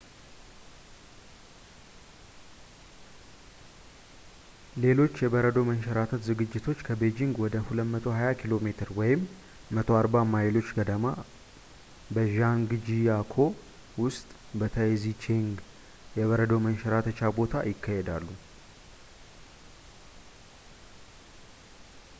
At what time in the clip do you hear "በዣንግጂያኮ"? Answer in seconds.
12.17-13.35